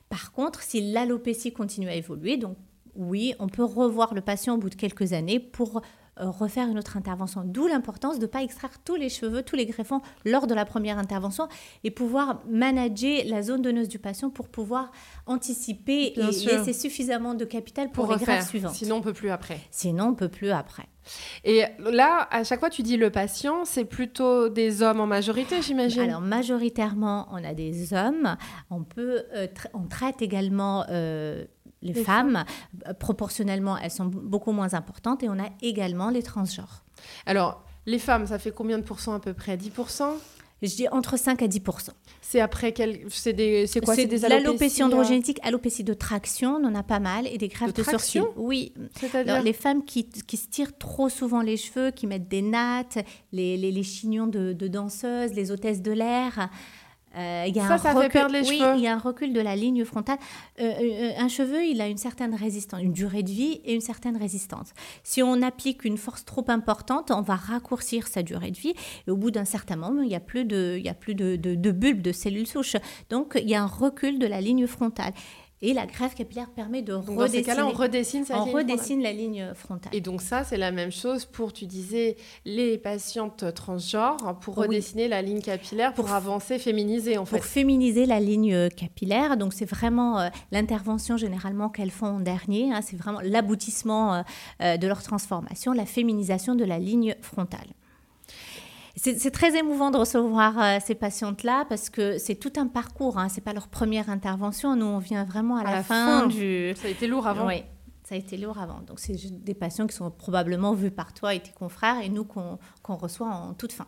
Par 0.09 0.33
contre, 0.33 0.63
si 0.63 0.93
l'alopécie 0.93 1.53
continue 1.53 1.89
à 1.89 1.95
évoluer, 1.95 2.37
donc 2.37 2.57
oui, 2.97 3.35
on 3.39 3.49
peut 3.49 3.65
revoir 3.65 4.15
le 4.15 4.21
patient 4.21 4.55
au 4.55 4.59
bout 4.59 4.71
de 4.71 4.75
quelques 4.75 5.13
années 5.13 5.39
pour 5.39 5.83
refaire 6.19 6.69
une 6.69 6.79
autre 6.79 6.97
intervention. 6.97 7.43
D'où 7.45 7.67
l'importance 7.67 8.19
de 8.19 8.23
ne 8.23 8.27
pas 8.27 8.43
extraire 8.43 8.71
tous 8.85 8.97
les 8.97 9.09
cheveux, 9.09 9.43
tous 9.43 9.57
les 9.57 9.67
greffons 9.67 10.01
lors 10.25 10.47
de 10.47 10.55
la 10.55 10.65
première 10.65 10.99
intervention 10.99 11.49
et 11.85 11.91
pouvoir 11.91 12.43
manager 12.49 13.23
la 13.27 13.43
zone 13.43 13.63
donneuse 13.63 13.89
du 13.89 13.99
patient 13.99 14.31
pour 14.31 14.49
pouvoir 14.49 14.93
anticiper 15.27 16.13
et 16.17 16.21
laisser 16.21 16.73
suffisamment 16.73 17.35
de 17.35 17.45
capital 17.45 17.91
pour, 17.91 18.11
les 18.13 18.19
greffes 18.19 18.49
suivantes. 18.49 18.75
Sinon, 18.75 18.97
on 18.97 18.99
ne 18.99 19.05
peut 19.05 19.13
plus 19.13 19.31
après. 19.31 19.61
Sinon, 19.71 20.07
on 20.07 20.11
ne 20.11 20.17
peut 20.17 20.29
plus 20.29 20.51
après. 20.51 20.87
Et 21.45 21.63
là, 21.79 22.27
à 22.31 22.45
chaque 22.45 22.61
fois, 22.61 22.71
tu 22.71 22.83
dis 22.83 22.97
le 22.97 23.11
patient, 23.11 23.65
c'est 23.65 23.85
plutôt 23.85 24.49
des 24.49 24.83
hommes 24.83 25.01
en 25.01 25.07
majorité, 25.07 25.63
j'imagine 25.63 26.03
Alors, 26.03 26.21
majoritairement, 26.21 27.29
on 27.31 27.43
a 27.45 27.55
des 27.55 27.93
hommes. 27.93 28.37
On, 28.71 28.83
peut, 28.83 29.23
euh, 29.35 29.47
on 29.75 29.87
traite 29.87 30.23
également 30.23 30.85
euh, 30.91 31.45
les, 31.87 32.05
femmes, 32.05 32.45
euh, 32.87 32.95
proportionnellement, 32.95 33.79
elles 33.79 33.91
sont 33.91 34.07
beaucoup 34.07 34.53
moins 34.53 34.75
importantes 34.75 35.23
et 35.23 35.29
on 35.29 35.39
a 35.39 35.49
également 35.63 36.11
les 36.11 36.23
transgenres. 36.23 36.85
Alors, 37.25 37.65
les 37.87 37.99
femmes, 37.99 38.27
ça 38.27 38.39
fait 38.39 38.53
combien 38.53 38.79
de 38.79 38.83
pourcents 38.83 39.15
à 39.15 39.21
peu 39.21 39.33
près? 39.33 39.57
10% 39.57 40.15
je 40.63 40.75
dis 40.75 40.89
entre 40.89 41.19
5 41.19 41.43
à 41.43 41.47
10% 41.47 41.91
C'est 42.23 42.41
après 42.41 42.73
quel 42.73 43.01
c'est 43.11 43.35
des 43.35 43.67
c'est 43.67 43.85
quoi? 43.85 43.95
C'est 43.95 44.07
des 44.07 44.19
l'alopécie 44.21 44.83
euh 44.83 44.87
androgénétique, 44.87 45.39
alopécie 45.43 45.85
de 45.85 45.93
traction, 45.93 46.57
on 46.57 46.65
en 46.65 46.75
a 46.75 46.83
pas 46.83 46.99
mal 46.99 47.27
et 47.27 47.37
des 47.37 47.49
greffes 47.49 47.75
de, 47.75 47.83
sourcils. 47.83 48.23
Oui. 48.37 48.73
C'est-à-dire? 48.99 49.43
Les 49.43 49.53
femmes 49.53 49.85
qui, 49.85 50.09
qui, 50.09 50.37
se 50.39 50.49
tirent 50.49 50.77
trop 50.79 51.11
souvent 51.11 51.43
les 51.43 51.59
cheveux, 51.59 51.91
qui 51.91 52.07
mettent 52.07 52.29
des 52.29 52.41
nattes, 52.41 52.99
les, 53.33 53.59
les, 53.59 53.71
les 53.71 53.83
chignons 53.83 54.27
de, 54.27 54.55
de 54.55 54.69
danseuses, 54.69 55.35
les 55.35 55.51
hôtesses 55.51 55.83
de 55.83 55.93
l'air. 55.93 56.49
Euh, 57.17 57.45
il 57.49 57.57
y 57.57 57.61
a 57.61 57.67
ça, 57.67 57.75
un 57.75 57.79
ça 57.79 57.93
recul, 57.93 58.03
fait 58.03 58.09
perdre 58.11 58.35
les 58.35 58.49
oui, 58.49 58.59
cheveux. 58.59 58.77
il 58.77 58.83
y 58.83 58.87
a 58.87 58.95
un 58.95 58.99
recul 58.99 59.33
de 59.33 59.41
la 59.41 59.57
ligne 59.57 59.85
frontale. 59.85 60.19
Euh, 60.61 60.73
euh, 60.81 61.13
un 61.17 61.29
cheveu, 61.29 61.65
il 61.65 61.81
a 61.81 61.89
une 61.89 61.97
certaine 61.97 62.35
résistance, 62.35 62.83
une 62.83 62.93
durée 62.93 63.23
de 63.23 63.31
vie 63.31 63.61
et 63.65 63.75
une 63.75 63.81
certaine 63.81 64.17
résistance. 64.17 64.73
Si 65.03 65.23
on 65.23 65.41
applique 65.43 65.85
une 65.85 65.97
force 65.97 66.25
trop 66.25 66.45
importante, 66.49 67.11
on 67.11 67.23
va 67.23 67.37
raccourcir 67.37 68.07
sa 68.07 68.23
durée 68.23 68.51
de 68.51 68.59
vie 68.59 68.75
et 69.07 69.11
au 69.11 69.17
bout 69.17 69.31
d'un 69.31 69.45
certain 69.47 69.77
moment, 69.77 70.03
il 70.03 70.09
n'y 70.09 70.15
a 70.17 70.21
plus 70.21 70.45
de, 70.45 70.77
il 70.79 70.85
y 70.85 70.89
a 70.91 70.95
plus 70.95 71.15
de, 71.15 71.37
de, 71.37 71.55
de 71.55 71.71
bulbes, 71.71 72.03
de 72.03 72.13
cellules 72.13 72.47
souches. 72.47 72.77
Donc, 73.11 73.39
il 73.41 73.49
y 73.49 73.55
a 73.55 73.63
un 73.63 73.67
recul 73.67 74.19
de 74.19 74.27
la 74.27 74.41
ligne 74.41 74.67
frontale. 74.67 75.13
Et 75.63 75.73
la 75.73 75.87
greffe 75.87 76.15
capillaire 76.15 76.51
permet 76.51 76.83
de 76.83 76.93
Donc, 76.93 77.07
dans 77.07 77.13
ces 77.13 77.19
redessiner, 77.19 77.43
cas-là, 77.45 77.67
on 77.67 77.73
redessine 77.73 78.25
sa 78.27 78.35
on 78.35 78.45
ligne 78.45 78.51
frontale. 78.53 78.71
redessine 78.73 79.03
la 79.03 79.13
ligne 79.13 79.53
frontale. 79.55 79.95
Et 79.95 80.03
donc 80.03 80.21
ça, 80.21 80.45
c'est 80.45 80.59
la 80.59 80.71
même 80.71 80.93
chose 80.93 81.25
pour, 81.25 81.55
tu 81.55 81.65
disais, 81.65 82.17
les 82.45 82.77
patientes 82.77 83.43
transgenres, 83.55 84.39
pour 84.41 84.59
Oui. 84.59 84.67
redessiner 84.67 85.09
la 85.09 85.23
ligne 85.23 85.41
capillaire, 85.41 85.95
pour, 85.95 86.05
Pour- 86.05 86.15
avancer, 86.15 86.59
féminiser 86.59 87.17
en 87.17 87.25
fait. 87.25 87.37
pour 87.37 87.45
féminiser 87.47 88.05
la 88.05 88.21
ligne 88.21 88.53
euh, 88.53 88.69
capillaire. 88.69 89.39
Donc 89.39 89.55
c'est 89.55 89.65
vraiment 89.65 90.21
euh, 90.21 90.29
l'intervention 90.53 91.17
généralement 91.17 91.71
qu'elles 91.71 91.91
font 91.91 92.07
en 92.07 92.21
dernier. 92.21 92.73
hein. 92.73 92.83
c'est 92.83 92.97
vraiment 92.97 93.21
l'aboutissement 93.23 94.23
euh, 94.63 94.77
de 94.77 94.87
leur 94.87 95.03
transformation, 95.03 95.73
la 95.73 95.87
féminisation 95.87 96.55
de 96.55 96.65
la 96.65 96.79
ligne 96.79 97.15
frontale. 97.23 97.67
C'est 98.97 99.31
très 99.31 99.57
émouvant 99.57 99.91
de 99.91 99.99
recevoir 99.99 100.59
euh, 100.59 100.79
ces 100.85 100.95
patientes-là 100.95 101.67
parce 101.69 101.91
que 101.91 102.17
c'est 102.17 102.35
tout 102.35 102.53
un 102.57 102.67
parcours. 102.67 103.19
Hein. 103.19 103.29
C'est 103.29 103.43
pas 103.43 103.53
leur 103.53 103.69
première 103.69 104.09
intervention. 104.09 104.75
Nous, 104.75 104.87
on 104.87 104.99
vient 104.99 105.25
vraiment 105.25 105.57
à, 105.59 105.65
la, 105.65 105.71
la 105.71 105.83
fin, 105.83 106.21
fin. 106.21 106.27
du. 106.27 106.75
Ça 106.81 106.89
a 106.89 106.91
été 106.91 107.07
lourd 107.07 107.27
avant. 107.27 107.47
Oui, 107.47 107.63
ça 108.05 108.15
a 108.15 108.19
été 108.19 108.39
lourd 108.39 108.59
avant. 108.59 108.81
Donc 108.87 108.99
c'est 108.99 109.15
des 109.45 109.55
patients 109.55 109.87
qui 109.87 109.95
sont 109.95 110.11
probablement 110.11 110.73
vus 110.73 110.91
par 110.91 111.13
toi 111.13 111.35
et 111.35 111.41
tes 111.41 111.53
confrères 111.53 112.01
et 112.03 112.09
nous 112.09 112.25
qu'on 112.25 112.59
reçoit 112.97 113.29
en 113.29 113.53
toute 113.53 113.73
fin. 113.73 113.87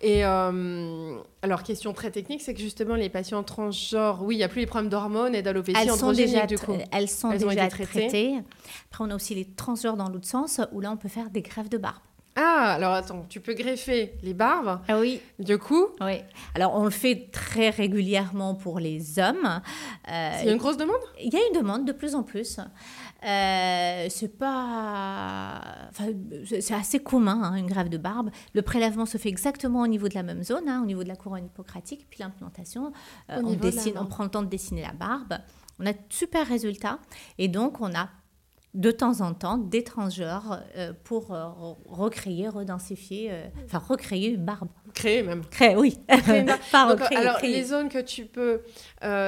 Et 0.00 0.24
euh, 0.24 1.16
alors, 1.42 1.62
question 1.62 1.92
très 1.92 2.10
technique, 2.10 2.42
c'est 2.42 2.52
que 2.52 2.60
justement, 2.60 2.94
les 2.96 3.08
patients 3.08 3.42
transgenres, 3.44 4.22
oui, 4.22 4.34
il 4.34 4.38
n'y 4.38 4.44
a 4.44 4.48
plus 4.48 4.60
les 4.60 4.66
problèmes 4.66 4.90
d'hormones 4.90 5.34
et 5.34 5.42
d'alopécie 5.42 5.78
Elles 5.80 5.88
sont 5.88 5.94
androgénique 5.94 6.34
déjà, 6.34 6.46
du 6.46 6.58
coup. 6.58 6.74
elles 6.90 7.08
sont 7.08 7.30
Elles 7.30 7.38
déjà 7.46 7.68
traitées. 7.68 7.86
traitées. 7.86 8.34
Après, 8.90 9.04
on 9.04 9.10
a 9.10 9.14
aussi 9.14 9.34
les 9.34 9.44
transgenres 9.44 9.96
dans 9.96 10.08
l'autre 10.08 10.26
sens, 10.26 10.60
où 10.72 10.80
là, 10.80 10.90
on 10.90 10.96
peut 10.96 11.08
faire 11.08 11.30
des 11.30 11.42
greffes 11.42 11.70
de 11.70 11.78
barbe. 11.78 12.02
Ah, 12.34 12.72
alors 12.76 12.94
attends, 12.94 13.26
tu 13.28 13.40
peux 13.40 13.52
greffer 13.52 14.14
les 14.22 14.32
barbes, 14.32 14.80
Ah 14.88 14.98
oui, 14.98 15.20
du 15.38 15.58
coup, 15.58 15.88
oui. 16.00 16.20
Alors, 16.54 16.74
on 16.74 16.84
le 16.84 16.90
fait 16.90 17.28
très 17.30 17.68
régulièrement 17.68 18.54
pour 18.54 18.78
les 18.80 19.18
hommes. 19.18 19.60
Euh, 20.08 20.30
il 20.40 20.46
y 20.46 20.48
a 20.48 20.52
une 20.52 20.58
grosse 20.58 20.78
demande? 20.78 20.96
Il 21.20 21.32
y 21.32 21.36
a 21.36 21.40
une 21.52 21.60
demande 21.60 21.84
de 21.84 21.92
plus 21.92 22.14
en 22.14 22.22
plus. 22.22 22.58
Euh, 23.24 24.06
c'est 24.08 24.36
pas, 24.38 25.60
enfin, 25.90 26.06
c'est 26.60 26.74
assez 26.74 27.00
commun 27.00 27.40
hein, 27.42 27.54
une 27.54 27.66
greffe 27.66 27.90
de 27.90 27.98
barbe. 27.98 28.30
Le 28.54 28.62
prélèvement 28.62 29.06
se 29.06 29.18
fait 29.18 29.28
exactement 29.28 29.82
au 29.82 29.86
niveau 29.86 30.08
de 30.08 30.14
la 30.14 30.22
même 30.22 30.42
zone, 30.42 30.68
hein, 30.68 30.80
au 30.82 30.86
niveau 30.86 31.04
de 31.04 31.08
la 31.08 31.16
couronne 31.16 31.44
hippocratique, 31.46 32.06
puis 32.08 32.20
l'implantation. 32.20 32.92
euh, 33.30 33.42
on 33.44 33.50
de 33.50 33.56
dessine, 33.56 33.94
on 33.98 34.06
prend 34.06 34.24
le 34.24 34.30
temps 34.30 34.42
de 34.42 34.48
dessiner 34.48 34.82
la 34.82 34.92
barbe. 34.92 35.38
On 35.78 35.86
a 35.86 35.92
de 35.92 35.98
super 36.08 36.46
résultats 36.46 36.98
et 37.38 37.48
donc 37.48 37.80
on 37.80 37.94
a 37.94 38.08
de 38.74 38.90
temps 38.90 39.20
en 39.20 39.34
temps 39.34 39.58
des 39.58 39.84
transgenres 39.84 40.60
euh, 40.76 40.92
pour 41.04 41.34
euh, 41.34 41.44
re- 41.44 41.76
recréer, 41.86 42.48
redensifier, 42.48 43.28
euh, 43.30 43.44
enfin 43.66 43.78
recréer 43.78 44.28
une 44.30 44.44
barbe. 44.44 44.68
Créer 44.94 45.22
même. 45.22 45.44
Créer, 45.44 45.76
oui. 45.76 45.98
Créer 46.08 46.40
une 46.40 46.46
barbe. 46.46 46.60
Pas 46.72 46.88
Donc, 46.88 47.00
recréer, 47.00 47.18
alors, 47.18 47.36
créer. 47.36 47.52
les 47.52 47.64
zones 47.64 47.88
que 47.90 47.98
tu 48.00 48.24
peux 48.24 48.62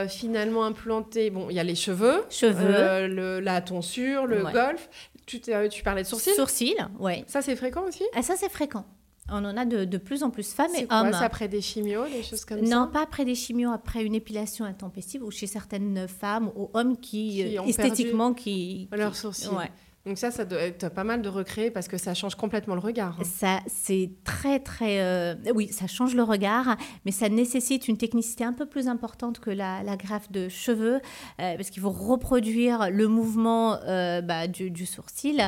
finalement 0.08 0.64
implanter, 0.64 1.30
bon, 1.30 1.48
il 1.50 1.56
y 1.56 1.60
a 1.60 1.64
les 1.64 1.74
cheveux, 1.74 2.24
Cheveux, 2.30 3.06
le, 3.08 3.40
la 3.40 3.60
tonsure, 3.60 4.26
le 4.26 4.44
Ouais. 4.44 4.52
golf. 4.52 4.88
Tu 5.26 5.40
parlais 5.82 6.02
de 6.02 6.06
sourcils 6.06 6.34
sourcils, 6.34 6.76
ouais. 6.98 7.24
Ça, 7.26 7.40
c'est 7.40 7.56
fréquent 7.56 7.82
aussi? 7.88 8.02
Ah, 8.14 8.22
ça 8.22 8.34
c'est 8.36 8.50
fréquent. 8.50 8.84
On 9.30 9.44
en 9.44 9.56
a 9.56 9.64
de, 9.64 9.84
de 9.86 9.98
plus 9.98 10.22
en 10.22 10.30
plus 10.30 10.52
femmes 10.52 10.74
et 10.76 10.86
quoi 10.86 11.00
hommes. 11.00 11.12
C'est 11.12 11.24
après 11.24 11.48
des 11.48 11.62
chimios, 11.62 12.04
des 12.08 12.22
choses 12.22 12.44
comme 12.44 12.60
non, 12.60 12.84
ça 12.84 12.90
pas 12.92 13.02
après 13.02 13.24
des 13.24 13.34
chimios, 13.34 13.70
après 13.72 14.04
une 14.04 14.14
épilation 14.14 14.64
intempestive 14.66 15.22
ou 15.24 15.30
chez 15.30 15.46
certaines 15.46 16.06
femmes 16.08 16.50
ou 16.56 16.68
hommes 16.74 16.96
qui, 16.98 17.36
Qui 17.46 17.58
euh, 17.58 17.62
esthétiquement, 17.62 18.34
qui, 18.34 18.88
Leurs 18.92 19.12
qui- 19.12 19.18
sourcils. 19.18 19.48
ouais. 19.48 19.70
Donc 20.06 20.18
ça, 20.18 20.30
ça 20.30 20.44
doit 20.44 20.60
être 20.60 20.90
pas 20.90 21.02
mal 21.04 21.22
de 21.22 21.28
recréer 21.30 21.70
parce 21.70 21.88
que 21.88 21.96
ça 21.96 22.12
change 22.12 22.34
complètement 22.34 22.74
le 22.74 22.80
regard. 22.80 23.16
hein. 23.20 23.24
Ça, 23.24 23.60
c'est 23.66 24.10
très, 24.22 24.60
très. 24.60 25.00
euh, 25.00 25.34
Oui, 25.54 25.68
ça 25.68 25.86
change 25.86 26.14
le 26.14 26.22
regard, 26.22 26.76
mais 27.06 27.10
ça 27.10 27.30
nécessite 27.30 27.88
une 27.88 27.96
technicité 27.96 28.44
un 28.44 28.52
peu 28.52 28.66
plus 28.66 28.86
importante 28.88 29.40
que 29.40 29.48
la, 29.50 29.82
la 29.82 29.96
greffe 29.96 30.30
de 30.30 30.50
cheveux, 30.50 30.96
euh, 31.40 31.56
parce 31.56 31.70
qu'il 31.70 31.80
faut 31.80 31.88
reproduire 31.90 32.90
le 32.90 33.08
mouvement 33.08 33.78
euh, 33.86 34.20
bah, 34.20 34.46
du, 34.46 34.70
du 34.70 34.84
sourcil. 34.84 35.38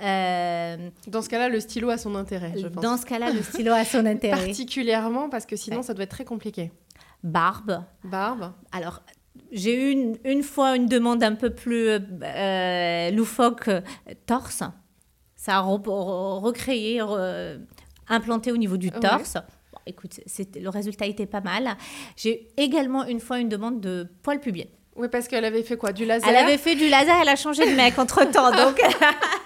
Dans 0.00 1.22
ce 1.22 1.28
cas-là, 1.28 1.48
le 1.48 1.60
stylo 1.60 1.90
a 1.90 1.98
son 1.98 2.14
intérêt, 2.16 2.52
je 2.56 2.66
pense. 2.66 2.82
dans 2.82 2.96
ce 2.96 3.06
cas-là, 3.06 3.30
le 3.32 3.42
stylo 3.42 3.72
a 3.72 3.84
son 3.84 4.04
intérêt. 4.06 4.46
Particulièrement 4.46 5.28
parce 5.28 5.46
que 5.46 5.54
sinon, 5.56 5.78
Ouais. 5.78 5.82
ça 5.84 5.94
doit 5.94 6.02
être 6.04 6.10
très 6.10 6.24
compliqué. 6.24 6.72
Barbe. 7.22 7.84
Barbe. 8.04 8.52
Alors, 8.72 9.02
j'ai 9.52 9.74
eu 9.74 9.90
une, 9.90 10.16
une 10.24 10.42
fois 10.42 10.76
une 10.76 10.86
demande 10.86 11.22
un 11.22 11.34
peu 11.34 11.50
plus 11.50 11.88
euh, 11.88 11.98
euh, 12.22 13.10
loufoque, 13.10 13.68
euh, 13.68 13.80
torse. 14.26 14.62
Ça 15.36 15.58
a 15.58 15.62
re- 15.62 15.82
re- 15.82 16.40
recréé, 16.40 16.98
re- 17.00 17.58
implanté 18.08 18.52
au 18.52 18.56
niveau 18.56 18.76
du 18.76 18.88
Ouais. 18.88 19.00
torse. 19.00 19.34
Bon, 19.72 19.78
écoute, 19.86 20.20
le 20.56 20.68
résultat 20.68 21.06
était 21.06 21.26
pas 21.26 21.40
mal. 21.40 21.76
J'ai 22.16 22.48
également 22.56 23.04
une 23.06 23.20
fois 23.20 23.38
une 23.38 23.48
demande 23.48 23.80
de 23.80 24.06
poils 24.22 24.40
pubiens. 24.40 24.66
Oui, 24.96 25.08
parce 25.08 25.28
qu'elle 25.28 25.44
avait 25.44 25.62
fait 25.62 25.76
quoi? 25.76 25.92
Du 25.92 26.04
laser? 26.04 26.28
Elle 26.28 26.36
avait 26.36 26.58
fait 26.58 26.74
du 26.74 26.88
laser, 26.88 27.16
elle 27.22 27.28
a 27.28 27.36
changé 27.36 27.64
de 27.70 27.74
mec 27.76 27.98
entre-temps, 27.98 28.50
donc 28.50 28.78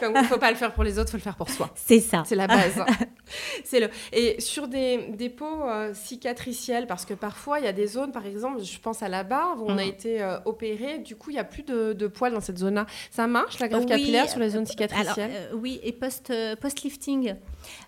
Comme 0.00 0.14
il 0.16 0.22
ne 0.22 0.26
faut 0.26 0.38
pas 0.38 0.50
le 0.50 0.56
faire 0.56 0.72
pour 0.74 0.84
les 0.84 0.98
autres, 0.98 1.08
il 1.08 1.12
faut 1.12 1.16
le 1.18 1.22
faire 1.22 1.36
pour 1.36 1.50
soi. 1.50 1.70
c'est 1.74 2.00
ça. 2.00 2.22
C'est 2.26 2.34
la 2.36 2.46
base. 2.46 2.82
c'est 3.64 3.80
le... 3.80 3.88
Et 4.12 4.40
sur 4.40 4.68
des, 4.68 5.08
des 5.14 5.28
peaux 5.28 5.62
euh, 5.68 5.92
cicatricielles, 5.94 6.86
parce 6.86 7.04
que 7.04 7.14
parfois, 7.14 7.58
il 7.60 7.64
y 7.64 7.68
a 7.68 7.72
des 7.72 7.86
zones, 7.86 8.12
par 8.12 8.26
exemple, 8.26 8.62
je 8.62 8.78
pense 8.78 9.02
à 9.02 9.08
la 9.08 9.24
barbe, 9.24 9.60
où 9.60 9.66
on 9.68 9.78
a 9.78 9.82
Mhm. 9.84 9.88
été 9.88 10.22
euh, 10.22 10.38
opéré, 10.44 10.98
du 10.98 11.16
coup, 11.16 11.30
il 11.30 11.34
n'y 11.34 11.38
a 11.38 11.44
plus 11.44 11.62
de, 11.62 11.92
de 11.92 12.06
poils 12.06 12.32
dans 12.32 12.40
cette 12.40 12.58
zone-là. 12.58 12.86
Ça 13.10 13.26
marche, 13.26 13.58
la 13.58 13.68
greffe 13.68 13.82
Oui, 13.82 13.86
capillaire 13.86 14.28
sur 14.28 14.40
les 14.40 14.50
zones 14.50 14.58
Alors, 14.60 14.68
cicatricielles 14.70 15.30
euh, 15.32 15.54
oui, 15.56 15.80
et 15.82 15.92
post, 15.92 16.30
euh, 16.30 16.56
post-lifting, 16.56 17.34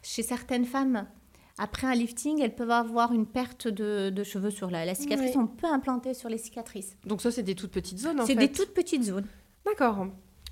chez 0.02 0.22
certaines 0.22 0.64
femmes, 0.64 1.06
après 1.58 1.86
un 1.88 1.94
lifting, 1.94 2.40
elles 2.40 2.54
peuvent 2.54 2.70
avoir 2.70 3.12
une 3.12 3.26
perte 3.26 3.66
de, 3.66 4.10
de 4.10 4.22
cheveux 4.22 4.50
sur 4.50 4.70
la, 4.70 4.84
la 4.84 4.94
cicatrice. 4.94 5.32
Oui. 5.34 5.42
On 5.42 5.46
peut 5.48 5.66
implanter 5.66 6.14
sur 6.14 6.28
les 6.28 6.38
cicatrices. 6.38 6.96
Donc 7.04 7.20
ça, 7.20 7.30
c'est 7.32 7.42
des 7.42 7.54
toutes 7.56 7.72
petites 7.72 7.98
zones, 7.98 8.20
en 8.20 8.26
C'est 8.26 8.34
fait. 8.34 8.46
des 8.46 8.52
toutes 8.52 8.72
petites 8.74 9.02
zones. 9.04 9.26
D'accord. 9.66 10.06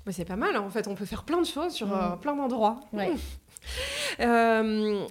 Mais 0.07 0.13
c'est 0.13 0.25
pas 0.25 0.37
mal, 0.37 0.55
hein. 0.55 0.61
en 0.65 0.69
fait, 0.69 0.87
on 0.87 0.95
peut 0.95 1.05
faire 1.05 1.23
plein 1.23 1.41
de 1.41 1.45
choses 1.45 1.73
sur 1.73 1.93
euh, 1.93 2.15
Mm. 2.15 2.19
plein 2.19 2.35
d'endroits. 2.35 2.79
Ouais. 2.93 3.11
Euh, 4.21 5.05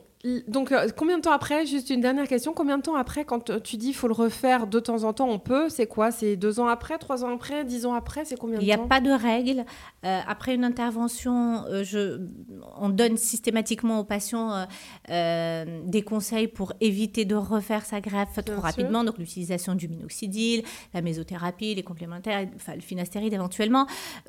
donc, 0.48 0.72
euh, 0.72 0.88
combien 0.96 1.18
de 1.18 1.22
temps 1.22 1.30
après, 1.32 1.66
juste 1.66 1.90
une 1.90 2.00
dernière 2.00 2.26
question, 2.26 2.52
combien 2.52 2.78
de 2.78 2.82
temps 2.82 2.96
après, 2.96 3.24
quand 3.24 3.62
tu 3.62 3.76
dis 3.76 3.92
faut 3.92 4.08
le 4.08 4.14
refaire 4.14 4.66
de 4.66 4.80
temps 4.80 5.04
en 5.04 5.12
temps, 5.12 5.28
on 5.28 5.38
peut, 5.38 5.68
c'est 5.68 5.86
quoi 5.86 6.10
C'est 6.10 6.36
deux 6.36 6.58
ans 6.58 6.66
après, 6.66 6.98
trois 6.98 7.24
ans 7.24 7.32
après, 7.34 7.64
dix 7.64 7.86
ans 7.86 7.94
après, 7.94 8.24
c'est 8.24 8.36
combien 8.36 8.56
de 8.58 8.62
Il 8.62 8.66
n'y 8.66 8.72
a 8.72 8.78
temps 8.78 8.88
pas 8.88 9.00
de 9.00 9.10
règle. 9.10 9.64
Euh, 10.04 10.20
après 10.26 10.54
une 10.54 10.64
intervention, 10.64 11.64
euh, 11.66 11.84
je, 11.84 12.20
on 12.76 12.88
donne 12.88 13.16
systématiquement 13.18 14.00
aux 14.00 14.04
patients 14.04 14.66
euh, 15.10 15.64
des 15.84 16.02
conseils 16.02 16.48
pour 16.48 16.72
éviter 16.80 17.24
de 17.24 17.36
refaire 17.36 17.84
sa 17.84 18.00
greffe 18.00 18.42
trop 18.44 18.54
sûr. 18.54 18.62
rapidement. 18.62 19.04
Donc 19.04 19.18
l'utilisation 19.18 19.74
du 19.76 19.86
minoxidil, 19.86 20.64
la 20.94 21.02
mésothérapie, 21.02 21.74
les 21.74 21.84
complémentaires, 21.84 22.46
enfin 22.56 22.74
le 22.74 22.80
finastéride 22.80 23.32
éventuellement, 23.34 23.86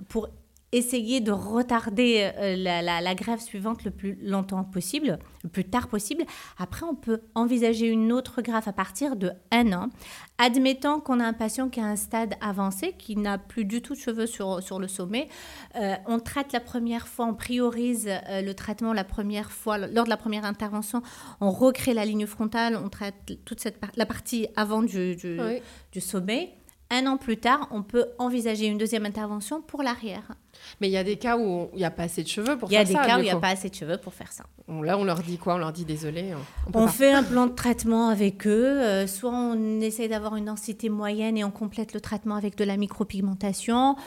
pour 0.09 0.27
essayer 0.73 1.21
de 1.21 1.31
retarder 1.31 2.29
euh, 2.37 2.55
la, 2.57 2.81
la- 2.81 2.99
la 2.99 3.15
greffe 3.15 3.39
suivante 3.41 3.85
le 3.85 3.91
plus 3.91 4.17
longtemps 4.21 4.65
possible, 4.65 5.17
le 5.43 5.49
plus 5.49 5.63
tard 5.63 5.87
possible. 5.87 6.25
Après, 6.57 6.85
on 6.85 6.93
peut 6.93 7.21
envisager 7.35 7.87
une 7.87 8.11
autre 8.11 8.41
greffe 8.41 8.67
à 8.67 8.73
partir 8.73 9.15
de 9.15 9.31
un 9.51 9.71
an. 9.71 9.89
Admettons 10.37 10.99
qu'on 10.99 11.19
a 11.21 11.25
un 11.25 11.31
patient 11.33 11.69
qui 11.69 11.79
a 11.79 11.85
un 11.85 11.95
stade 11.95 12.35
avancé, 12.41 12.93
qui 12.97 13.15
n'a 13.15 13.37
plus 13.37 13.63
du 13.63 13.81
tout 13.81 13.93
de 13.93 13.99
cheveux 13.99 14.27
sur, 14.27 14.61
sur 14.61 14.77
le 14.79 14.87
sommet. 14.89 15.29
Euh, 15.75 15.95
on 16.05 16.19
traite 16.19 16.51
la 16.51 16.59
première 16.59 17.07
fois, 17.07 17.25
on 17.27 17.33
priorise 17.33 18.07
euh, 18.09 18.41
le 18.41 18.53
traitement 18.53 18.91
la 18.91 19.05
première 19.05 19.51
fois. 19.51 19.77
Lors 19.77 20.03
de 20.03 20.09
la 20.09 20.17
première 20.17 20.43
intervention, 20.45 21.01
on 21.39 21.49
recrée 21.49 21.93
la 21.93 22.03
ligne 22.05 22.25
frontale, 22.27 22.75
on 22.83 22.89
traite 22.89 23.39
toute 23.45 23.61
cette 23.61 23.79
par- 23.79 23.91
la 23.95 24.05
partie 24.05 24.47
avant 24.57 24.83
du, 24.83 25.15
du, 25.15 25.39
Oui. 25.39 25.61
du 25.93 26.01
sommet. 26.01 26.53
Un 26.89 27.05
an 27.05 27.17
plus 27.17 27.37
tard, 27.37 27.67
on 27.71 27.83
peut 27.83 28.07
envisager 28.17 28.65
une 28.65 28.77
deuxième 28.77 29.05
intervention 29.05 29.61
pour 29.61 29.83
l'arrière. 29.83 30.31
Mais 30.79 30.87
il 30.87 30.91
y 30.91 30.97
a 30.97 31.03
des 31.03 31.17
cas 31.17 31.37
où 31.37 31.69
il 31.73 31.79
n'y 31.79 31.85
a 31.85 31.91
pas 31.91 32.03
assez 32.03 32.23
de 32.23 32.27
cheveux 32.29 32.57
pour 32.57 32.71
Il 32.71 32.75
y 32.75 32.77
a 32.77 32.85
faire 32.85 32.87
des 32.87 32.93
ça. 32.93 33.05
cas 33.05 33.17
où 33.17 33.19
il 33.19 33.25
n'y 33.25 33.29
a 33.29 33.35
pas 33.35 33.49
assez 33.49 33.69
de 33.69 33.75
cheveux 33.75 33.97
pour 33.97 34.13
faire 34.13 34.31
ça. 34.31 34.45
Là, 34.69 34.97
on 34.97 35.03
leur 35.03 35.19
dit 35.19 35.37
quoi? 35.37 35.55
On 35.55 35.57
leur 35.57 35.73
dit 35.73 35.83
désolé. 35.83 36.33
On, 36.73 36.87
fait 36.87 37.11
un 37.11 37.23
plan 37.23 37.47
de 37.47 37.51
traitement 37.51 38.07
avec 38.07 38.47
eux. 38.47 38.81
euh, 38.81 39.05
soit 39.05 39.31
on 39.31 39.81
essaie 39.81 40.07
d'avoir 40.07 40.37
une 40.37 40.45
densité 40.45 40.89
moyenne 40.89 41.37
et 41.37 41.43
on 41.43 41.51
complète 41.51 41.93
le 41.93 41.99
traitement 41.99 42.35
avec 42.35 42.55
de 42.55 42.63
la 42.63 42.77
micropigmentation. 42.77 43.97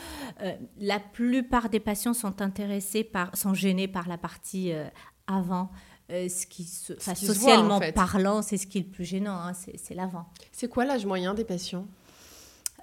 Euh, 0.41 0.51
la 0.79 0.99
plupart 0.99 1.69
des 1.69 1.79
patients 1.79 2.13
sont 2.15 2.41
intéressés 2.41 3.03
par, 3.03 3.35
sont 3.35 3.53
gênés 3.53 3.87
par 3.87 4.07
la 4.07 4.17
partie 4.17 4.73
euh, 4.73 4.85
avant. 5.27 5.69
ce 6.09 6.45
qui, 6.47 6.63
se, 6.63 6.93
enfin, 6.93 7.13
qui 7.13 7.25
se 7.27 7.31
voit, 7.31 7.35
socialement 7.35 7.75
en 7.75 7.79
fait. 7.79 7.91
parlant, 7.91 8.41
c'est 8.41 8.57
ce 8.57 8.65
qui 8.65 8.79
est 8.79 8.81
le 8.81 8.87
plus 8.87 9.05
gênant, 9.05 9.39
hein, 9.39 9.53
c'est 9.53 9.93
l'avant. 9.93 10.25
C'est 10.51 10.67
quoi 10.67 10.83
l'âge 10.85 11.05
moyen 11.05 11.33
des 11.33 11.45
patients? 11.45 11.85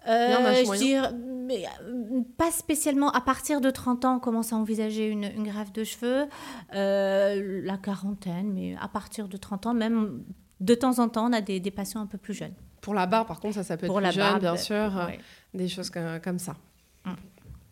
Euh, 0.08 0.64
je 0.64 0.78
dirais, 0.78 1.10
mais, 1.46 1.64
euh, 1.82 2.20
pas 2.36 2.50
spécialement. 2.50 3.10
À 3.10 3.20
partir 3.20 3.60
de 3.60 3.70
30 3.70 4.04
ans, 4.04 4.16
on 4.16 4.20
commence 4.20 4.52
à 4.52 4.56
envisager 4.56 5.08
une, 5.08 5.24
une 5.24 5.44
greffe 5.44 5.72
de 5.72 5.84
cheveux. 5.84 6.26
Euh, 6.74 7.60
la 7.64 7.76
quarantaine, 7.76 8.52
mais 8.52 8.76
à 8.80 8.88
partir 8.88 9.28
de 9.28 9.36
30 9.36 9.66
ans, 9.66 9.74
même 9.74 10.22
de 10.60 10.74
temps 10.74 10.98
en 10.98 11.08
temps, 11.08 11.28
on 11.28 11.32
a 11.32 11.40
des, 11.40 11.60
des 11.60 11.70
patients 11.70 12.00
un 12.00 12.06
peu 12.06 12.18
plus 12.18 12.34
jeunes. 12.34 12.54
Pour 12.80 12.94
la 12.94 13.06
barbe, 13.06 13.26
par 13.28 13.40
contre, 13.40 13.54
ça, 13.56 13.62
ça 13.64 13.76
peut 13.76 13.86
être 13.86 13.90
Pour 13.90 13.98
plus 13.98 14.04
la 14.04 14.10
jeune, 14.12 14.22
barbe, 14.24 14.40
bien 14.40 14.56
sûr. 14.56 14.76
euh, 14.98 15.06
Ouais. 15.06 15.18
Des 15.54 15.68
choses 15.68 15.90
que- 15.90 16.18
comme 16.18 16.38
ça. 16.38 16.56
Mm. 17.04 17.10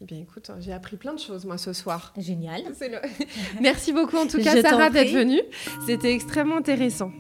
Eh 0.02 0.04
bien, 0.04 0.18
écoute, 0.18 0.50
j'ai 0.60 0.72
appris 0.74 0.96
plein 0.96 1.14
de 1.14 1.18
choses, 1.18 1.44
moi, 1.46 1.56
ce 1.58 1.72
soir. 1.72 2.12
Génial. 2.18 2.62
Le- 2.80 3.00
Merci 3.62 3.92
beaucoup, 3.92 4.16
en 4.18 4.26
tout 4.26 4.38
cas, 4.42 4.60
Sarah, 4.60 4.90
d'être 4.90 5.12
venue. 5.12 5.40
C'était 5.86 6.12
extrêmement 6.12 6.56
intéressant. 6.58 7.10